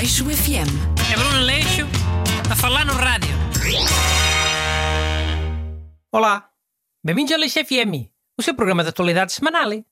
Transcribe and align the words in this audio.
Aleixo 0.00 0.24
FM. 0.24 0.72
É 1.12 1.14
Bruno 1.14 1.44
Leixo 1.44 1.82
a 2.50 2.56
falar 2.56 2.86
no 2.86 2.94
rádio. 2.94 3.28
Olá, 6.10 6.50
bem-vindos 7.04 7.30
ao 7.34 7.38
Leixo 7.38 7.62
FM, 7.62 8.08
o 8.38 8.42
seu 8.42 8.54
programa 8.54 8.82
de 8.82 8.88
atualidade 8.88 9.30
semanal. 9.30 9.68
Hoje 9.68 9.84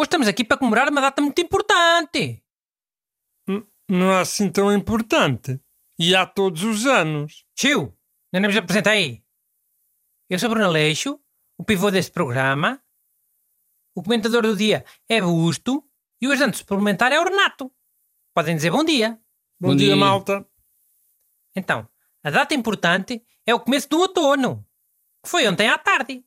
estamos 0.00 0.26
aqui 0.26 0.42
para 0.42 0.56
comemorar 0.56 0.88
uma 0.88 1.00
data 1.00 1.22
muito 1.22 1.40
importante. 1.40 2.42
Não 3.88 4.10
é 4.10 4.22
assim 4.22 4.50
tão 4.50 4.72
importante. 4.72 5.60
E 6.00 6.16
há 6.16 6.26
todos 6.26 6.64
os 6.64 6.84
anos. 6.84 7.46
Tio, 7.54 7.96
ainda 8.34 8.48
não 8.48 8.52
vos 8.52 8.56
apresentei. 8.56 9.24
Eu 10.28 10.36
sou 10.40 10.50
Bruno 10.50 10.68
Leixo, 10.68 11.16
o 11.56 11.62
pivô 11.62 11.92
deste 11.92 12.10
programa. 12.10 12.82
O 13.94 14.02
comentador 14.02 14.42
do 14.42 14.56
dia 14.56 14.84
é 15.08 15.20
Busto 15.20 15.88
e 16.20 16.26
o 16.26 16.32
ajudante 16.32 16.58
suplementar 16.58 17.12
é 17.12 17.20
o 17.20 17.24
Renato. 17.24 17.72
Podem 18.34 18.56
dizer 18.56 18.70
bom 18.70 18.82
dia. 18.82 19.21
Bom, 19.62 19.68
Bom 19.68 19.76
dia, 19.76 19.86
dia. 19.94 19.96
malta. 19.96 20.44
Então, 21.54 21.88
a 22.24 22.30
data 22.30 22.52
importante 22.52 23.24
é 23.46 23.54
o 23.54 23.60
começo 23.60 23.88
do 23.88 24.00
outono, 24.00 24.66
que 25.22 25.30
foi 25.30 25.46
ontem 25.46 25.68
à 25.68 25.78
tarde. 25.78 26.24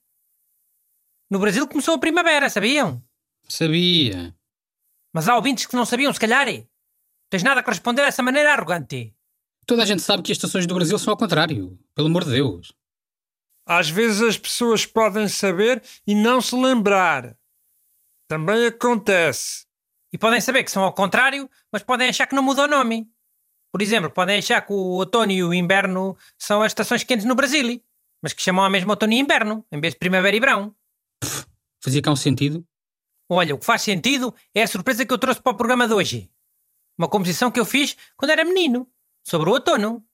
No 1.29 1.37
Brasil 1.37 1.67
começou 1.67 1.95
a 1.95 1.99
primavera, 1.99 2.49
sabiam? 2.49 3.03
Sabia. 3.49 4.33
Mas 5.13 5.27
há 5.27 5.35
ouvintes 5.35 5.65
que 5.65 5.75
não 5.75 5.85
sabiam, 5.85 6.13
se 6.13 6.19
calhar. 6.19 6.47
Tens 7.29 7.43
nada 7.43 7.59
a 7.59 7.69
responder 7.69 8.03
dessa 8.03 8.23
maneira 8.23 8.53
arrogante. 8.53 9.13
Toda 9.65 9.83
a 9.83 9.85
gente 9.85 10.01
sabe 10.01 10.23
que 10.23 10.31
as 10.31 10.37
estações 10.37 10.65
do 10.65 10.73
Brasil 10.73 10.97
são 10.97 11.11
ao 11.11 11.17
contrário. 11.17 11.77
Pelo 11.93 12.07
amor 12.07 12.23
de 12.23 12.31
Deus. 12.31 12.71
Às 13.65 13.89
vezes 13.89 14.21
as 14.21 14.37
pessoas 14.37 14.85
podem 14.85 15.27
saber 15.27 15.83
e 16.07 16.15
não 16.15 16.39
se 16.39 16.55
lembrar. 16.55 17.37
Também 18.29 18.67
acontece. 18.67 19.65
E 20.13 20.17
podem 20.17 20.39
saber 20.39 20.63
que 20.63 20.71
são 20.71 20.83
ao 20.85 20.93
contrário, 20.93 21.49
mas 21.69 21.83
podem 21.83 22.07
achar 22.07 22.27
que 22.27 22.35
não 22.35 22.41
muda 22.41 22.63
o 22.63 22.67
nome. 22.67 23.13
Por 23.75 23.81
exemplo, 23.81 24.09
podem 24.09 24.37
achar 24.37 24.65
que 24.65 24.71
o 24.71 24.77
outono 24.77 25.33
e 25.33 25.43
o 25.43 25.53
inverno 25.53 26.17
são 26.37 26.61
as 26.61 26.71
estações 26.71 27.03
quentes 27.03 27.25
no 27.25 27.35
Brasil, 27.35 27.83
mas 28.23 28.31
que 28.31 28.41
chamam 28.41 28.63
a 28.63 28.69
mesma 28.69 28.93
outono 28.93 29.11
e 29.11 29.19
inverno, 29.19 29.65
em 29.69 29.81
vez 29.81 29.93
de 29.93 29.99
primavera 29.99 30.33
e 30.33 30.39
verão. 30.39 30.73
Fazia 31.83 32.01
cá 32.01 32.09
um 32.09 32.15
sentido. 32.15 32.65
Olha, 33.29 33.53
o 33.53 33.59
que 33.59 33.65
faz 33.65 33.81
sentido 33.81 34.33
é 34.53 34.63
a 34.63 34.67
surpresa 34.67 35.05
que 35.05 35.11
eu 35.11 35.17
trouxe 35.17 35.41
para 35.41 35.51
o 35.51 35.57
programa 35.57 35.89
de 35.89 35.93
hoje. 35.93 36.31
Uma 36.97 37.09
composição 37.09 37.51
que 37.51 37.59
eu 37.59 37.65
fiz 37.65 37.97
quando 38.15 38.31
era 38.31 38.45
menino, 38.45 38.89
sobre 39.27 39.49
o 39.49 39.51
outono. 39.51 40.07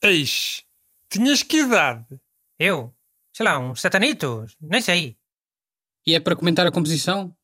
Eis, 0.00 0.64
tinhas 1.10 1.42
que 1.42 1.62
idade? 1.62 2.06
Eu, 2.56 2.94
sei 3.34 3.46
lá, 3.46 3.58
uns 3.58 3.80
sete 3.80 3.96
anitos, 3.96 4.56
nem 4.60 4.80
sei. 4.80 5.18
E 6.06 6.14
é 6.14 6.20
para 6.20 6.36
comentar 6.36 6.64
a 6.64 6.70
composição? 6.70 7.36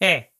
É. 0.00 0.30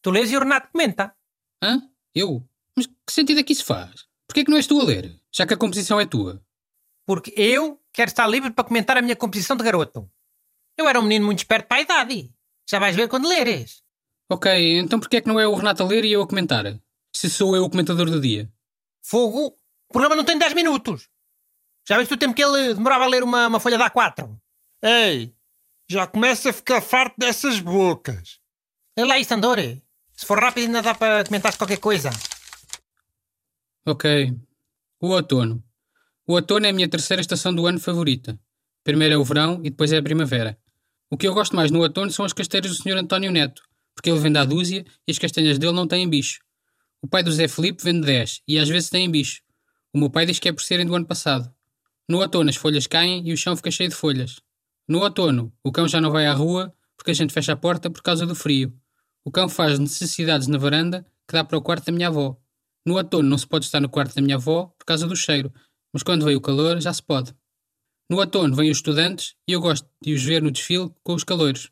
Tu 0.00 0.10
lês 0.10 0.32
e 0.32 0.36
o 0.38 0.40
Renato 0.40 0.72
comenta. 0.72 1.14
Hã? 1.62 1.92
Eu? 2.14 2.42
Mas 2.76 2.86
que 2.86 3.12
sentido 3.12 3.40
é 3.40 3.42
que 3.42 3.52
isso 3.52 3.64
faz? 3.64 4.06
Porquê 4.26 4.40
é 4.40 4.44
que 4.44 4.50
não 4.50 4.56
és 4.56 4.66
tu 4.66 4.80
a 4.80 4.84
ler? 4.84 5.20
Já 5.32 5.46
que 5.46 5.54
a 5.54 5.56
composição 5.56 6.00
é 6.00 6.06
tua. 6.06 6.42
Porque 7.06 7.32
eu 7.36 7.80
quero 7.92 8.10
estar 8.10 8.26
livre 8.26 8.50
para 8.50 8.64
comentar 8.64 8.96
a 8.96 9.02
minha 9.02 9.16
composição 9.16 9.56
de 9.56 9.64
garoto. 9.64 10.10
Eu 10.76 10.88
era 10.88 10.98
um 10.98 11.02
menino 11.02 11.26
muito 11.26 11.38
esperto 11.38 11.66
para 11.66 11.78
a 11.78 11.82
idade. 11.82 12.32
Já 12.68 12.78
vais 12.78 12.96
ver 12.96 13.08
quando 13.08 13.28
leres. 13.28 13.82
Ok, 14.30 14.78
então 14.78 14.98
porquê 14.98 15.18
é 15.18 15.20
que 15.20 15.28
não 15.28 15.38
é 15.38 15.46
o 15.46 15.54
Renato 15.54 15.82
a 15.82 15.86
ler 15.86 16.04
e 16.04 16.12
eu 16.12 16.22
a 16.22 16.26
comentar? 16.26 16.64
Se 17.14 17.28
sou 17.28 17.54
eu 17.54 17.64
o 17.64 17.70
comentador 17.70 18.08
do 18.08 18.20
dia. 18.20 18.50
Fogo, 19.02 19.48
o 19.88 19.92
programa 19.92 20.16
não 20.16 20.24
tem 20.24 20.38
10 20.38 20.54
minutos. 20.54 21.08
Já 21.86 21.98
viste 21.98 22.14
o 22.14 22.16
tempo 22.16 22.34
que 22.34 22.42
ele 22.42 22.74
demorava 22.74 23.04
a 23.04 23.08
ler 23.08 23.22
uma, 23.22 23.48
uma 23.48 23.60
folha 23.60 23.76
de 23.76 23.84
A4? 23.84 24.34
Ei, 24.82 25.34
já 25.90 26.06
começa 26.06 26.50
a 26.50 26.52
ficar 26.52 26.80
farto 26.80 27.16
dessas 27.18 27.60
bocas. 27.60 28.40
Lê 28.96 29.04
lá 29.04 29.18
isso, 29.18 29.34
Andor. 29.34 29.58
Se 30.14 30.24
for 30.24 30.38
rápido 30.38 30.66
ainda 30.66 30.80
dá 30.80 30.94
para 30.94 31.24
comentar 31.24 31.56
qualquer 31.56 31.78
coisa. 31.78 32.10
Ok. 33.84 34.32
O 35.00 35.08
outono. 35.08 35.60
O 36.24 36.34
outono 36.34 36.66
é 36.66 36.70
a 36.70 36.72
minha 36.72 36.88
terceira 36.88 37.20
estação 37.20 37.52
do 37.52 37.66
ano 37.66 37.80
favorita. 37.80 38.38
Primeiro 38.84 39.14
é 39.14 39.18
o 39.18 39.24
verão 39.24 39.60
e 39.64 39.70
depois 39.70 39.92
é 39.92 39.96
a 39.96 40.02
primavera. 40.02 40.56
O 41.10 41.16
que 41.16 41.26
eu 41.26 41.34
gosto 41.34 41.56
mais 41.56 41.72
no 41.72 41.80
outono 41.80 42.08
são 42.12 42.24
as 42.24 42.32
casteiras 42.32 42.70
do 42.70 42.76
Sr. 42.80 42.98
António 42.98 43.32
Neto, 43.32 43.60
porque 43.92 44.08
ele 44.08 44.20
vende 44.20 44.38
à 44.38 44.44
dúzia 44.44 44.84
e 45.06 45.10
as 45.10 45.18
castanhas 45.18 45.58
dele 45.58 45.72
não 45.72 45.88
têm 45.88 46.08
bicho. 46.08 46.38
O 47.02 47.08
pai 47.08 47.24
do 47.24 47.32
Zé 47.32 47.48
Felipe 47.48 47.82
vende 47.82 48.06
10 48.06 48.42
e 48.46 48.56
às 48.56 48.68
vezes 48.68 48.88
têm 48.88 49.10
bicho. 49.10 49.42
O 49.92 49.98
meu 49.98 50.08
pai 50.08 50.26
diz 50.26 50.38
que 50.38 50.48
é 50.48 50.52
por 50.52 50.62
serem 50.62 50.86
do 50.86 50.94
ano 50.94 51.04
passado. 51.04 51.52
No 52.08 52.20
outono 52.20 52.50
as 52.50 52.56
folhas 52.56 52.86
caem 52.86 53.28
e 53.28 53.32
o 53.32 53.36
chão 53.36 53.56
fica 53.56 53.70
cheio 53.72 53.90
de 53.90 53.96
folhas. 53.96 54.38
No 54.86 55.00
outono, 55.00 55.52
o 55.64 55.72
cão 55.72 55.88
já 55.88 56.00
não 56.00 56.12
vai 56.12 56.26
à 56.26 56.32
rua 56.32 56.72
porque 56.96 57.10
a 57.10 57.14
gente 57.14 57.32
fecha 57.32 57.52
a 57.52 57.56
porta 57.56 57.90
por 57.90 58.00
causa 58.00 58.24
do 58.24 58.36
frio. 58.36 58.72
O 59.24 59.30
cão 59.32 59.48
faz 59.48 59.80
necessidades 59.80 60.46
na 60.46 60.56
varanda 60.56 61.04
que 61.26 61.32
dá 61.32 61.42
para 61.42 61.58
o 61.58 61.62
quarto 61.62 61.86
da 61.86 61.92
minha 61.92 62.06
avó. 62.06 62.40
No 62.84 62.96
outono 62.96 63.28
não 63.28 63.38
se 63.38 63.46
pode 63.46 63.64
estar 63.64 63.80
no 63.80 63.88
quarto 63.88 64.14
da 64.14 64.22
minha 64.22 64.36
avó 64.36 64.74
por 64.78 64.84
causa 64.84 65.06
do 65.06 65.14
cheiro, 65.14 65.52
mas 65.92 66.02
quando 66.02 66.24
vem 66.24 66.36
o 66.36 66.40
calor 66.40 66.80
já 66.80 66.92
se 66.92 67.02
pode. 67.02 67.34
No 68.10 68.18
outono 68.18 68.54
vêm 68.54 68.70
os 68.70 68.78
estudantes 68.78 69.34
e 69.48 69.52
eu 69.52 69.60
gosto 69.60 69.88
de 70.02 70.12
os 70.12 70.22
ver 70.22 70.42
no 70.42 70.50
desfile 70.50 70.92
com 71.02 71.14
os 71.14 71.24
caloiros. 71.24 71.70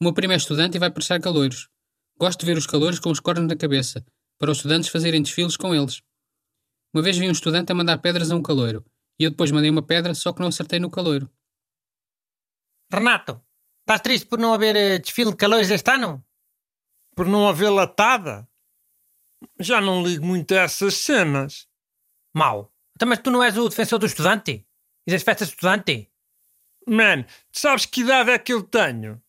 O 0.00 0.04
meu 0.04 0.12
primo 0.12 0.32
é 0.32 0.36
estudante 0.36 0.76
e 0.76 0.78
vai 0.80 0.90
prestar 0.90 1.20
caloiros. 1.20 1.68
Gosto 2.18 2.40
de 2.40 2.46
ver 2.46 2.56
os 2.56 2.66
caloiros 2.66 3.00
com 3.00 3.10
os 3.10 3.20
cornos 3.20 3.48
na 3.48 3.56
cabeça, 3.56 4.04
para 4.38 4.50
os 4.50 4.58
estudantes 4.58 4.90
fazerem 4.90 5.22
desfiles 5.22 5.56
com 5.56 5.74
eles. 5.74 6.02
Uma 6.92 7.02
vez 7.02 7.16
vi 7.16 7.28
um 7.28 7.32
estudante 7.32 7.72
a 7.72 7.74
mandar 7.74 7.98
pedras 7.98 8.30
a 8.30 8.36
um 8.36 8.42
caloiro, 8.42 8.84
e 9.18 9.24
eu 9.24 9.30
depois 9.30 9.50
mandei 9.50 9.70
uma 9.70 9.82
pedra, 9.82 10.14
só 10.14 10.32
que 10.32 10.40
não 10.40 10.48
acertei 10.48 10.78
no 10.78 10.90
caloiro. 10.90 11.28
Renato, 12.92 13.40
estás 13.80 14.00
triste 14.00 14.26
por 14.26 14.38
não 14.38 14.54
haver 14.54 14.76
eh, 14.76 14.98
desfile 14.98 15.30
de 15.30 15.36
calores 15.36 15.70
este 15.70 15.90
ano? 15.90 16.24
Por 17.16 17.26
não 17.26 17.48
haver 17.48 17.70
latada? 17.70 18.48
Já 19.58 19.80
não 19.80 20.02
ligo 20.02 20.24
muito 20.24 20.52
a 20.52 20.62
essas 20.62 20.94
cenas. 20.94 21.68
Mau. 22.34 22.72
Então, 22.94 23.08
mas 23.08 23.18
tu 23.18 23.30
não 23.30 23.42
és 23.42 23.56
o 23.56 23.68
defensor 23.68 23.98
do 23.98 24.06
estudante? 24.06 24.66
E 25.06 25.10
das 25.12 25.22
festas 25.22 25.48
de 25.48 25.54
estudante? 25.54 26.10
Man, 26.86 27.24
tu 27.24 27.58
sabes 27.58 27.86
que 27.86 28.02
idade 28.02 28.30
é 28.30 28.38
que 28.38 28.52
eu 28.52 28.62
tenho? 28.62 29.22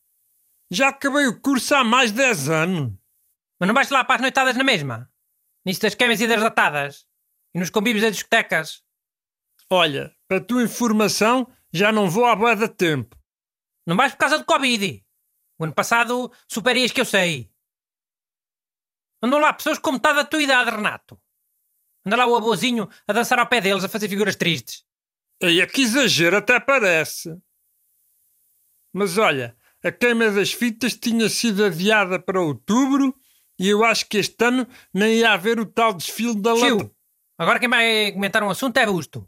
Já 0.72 0.90
acabei 0.90 1.28
o 1.28 1.40
curso 1.40 1.76
há 1.76 1.84
mais 1.84 2.12
de 2.12 2.18
10 2.18 2.50
anos. 2.50 2.94
Mas 3.60 3.68
não 3.68 3.74
vais 3.74 3.90
lá 3.90 4.04
para 4.04 4.16
as 4.16 4.22
noitadas 4.22 4.56
na 4.58 4.64
mesma? 4.64 5.12
Nisso 5.66 5.82
das 5.82 5.96
queimas 5.96 6.20
e 6.20 6.28
das 6.28 6.42
latadas? 6.42 7.08
E 7.54 7.60
nos 7.60 7.70
convívios 7.70 8.04
das 8.04 8.14
discotecas? 8.14 8.84
Olha, 9.70 10.14
para 10.28 10.44
tua 10.44 10.64
informação, 10.64 11.48
já 11.72 11.92
não 11.92 12.10
vou 12.10 12.26
há 12.26 12.36
bué 12.36 12.56
de 12.56 12.68
tempo. 12.68 13.18
Não 13.88 13.96
vais 13.96 14.12
por 14.12 14.20
causa 14.20 14.38
do 14.38 14.46
Covid. 14.46 15.04
O 15.58 15.64
ano 15.64 15.74
passado 15.74 16.32
superias 16.48 16.92
que 16.92 17.00
eu 17.00 17.06
sei. 17.06 17.50
Andam 19.26 19.40
lá 19.40 19.52
pessoas 19.52 19.80
com 19.80 19.92
metade 19.94 20.18
da 20.18 20.24
tua 20.24 20.40
idade, 20.40 20.70
Renato. 20.70 21.20
Anda 22.06 22.16
lá 22.16 22.28
o 22.28 22.36
avôzinho 22.36 22.88
a 23.08 23.12
dançar 23.12 23.40
ao 23.40 23.48
pé 23.48 23.60
deles, 23.60 23.84
a 23.84 23.90
fazer 23.90 24.08
figuras 24.08 24.36
tristes. 24.36 24.86
Aí 25.42 25.60
é 25.60 25.66
que 25.66 25.82
exagero 25.82 26.38
até 26.38 26.60
parece. 26.60 27.36
Mas 28.94 29.18
olha, 29.18 29.58
a 29.84 29.92
queima 29.92 30.30
das 30.30 30.54
fitas 30.54 30.94
tinha 30.96 31.28
sido 31.28 31.66
adiada 31.66 32.20
para 32.20 32.40
outubro 32.40 33.20
e 33.58 33.68
eu 33.68 33.84
acho 33.84 34.08
que 34.08 34.20
este 34.20 34.46
ano 34.46 34.68
nem 34.94 35.16
ia 35.16 35.32
haver 35.32 35.60
o 35.60 35.66
tal 35.66 35.92
desfile 35.96 36.40
da 36.40 36.54
lata. 36.54 36.68
Tio, 36.68 36.96
agora 37.36 37.60
quem 37.60 37.68
vai 37.68 38.12
comentar 38.12 38.44
um 38.44 38.50
assunto 38.52 38.78
é 38.78 38.86
Busto. 38.86 39.28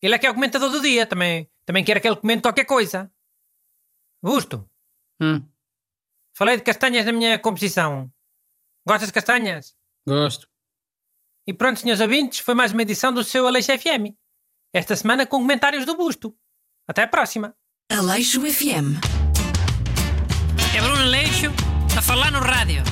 Ele 0.00 0.14
é 0.14 0.18
que 0.18 0.26
é 0.26 0.30
o 0.30 0.34
comentador 0.34 0.70
do 0.70 0.80
dia, 0.80 1.06
também, 1.06 1.50
também 1.66 1.84
quer 1.84 2.00
que 2.00 2.08
ele 2.08 2.16
comente 2.16 2.40
qualquer 2.40 2.64
coisa. 2.64 3.12
Busto, 4.22 4.66
Hum, 5.20 5.46
falei 6.34 6.56
de 6.56 6.62
castanhas 6.62 7.04
na 7.04 7.12
minha 7.12 7.38
composição. 7.38 8.10
Gostas 8.88 9.08
de 9.08 9.12
castanhas? 9.12 9.74
gosto. 10.06 10.48
E 11.46 11.52
pronto, 11.52 11.78
senhores 11.78 12.00
ouvintes, 12.00 12.38
foi 12.38 12.54
mais 12.54 12.72
uma 12.72 12.80
edição 12.80 13.12
do 13.12 13.22
seu 13.22 13.46
Aleixo 13.46 13.70
FM. 13.78 14.16
Esta 14.72 14.96
semana 14.96 15.26
com 15.26 15.36
comentários 15.36 15.84
do 15.84 15.94
Busto. 15.94 16.34
Até 16.88 17.02
a 17.02 17.06
próxima. 17.06 17.54
Aleixo 17.92 18.40
FM. 18.40 18.96
É 20.74 20.80
Bruno 20.80 21.04
Leixo 21.04 21.52
a 21.98 22.00
falar 22.00 22.32
no 22.32 22.38
rádio. 22.38 22.82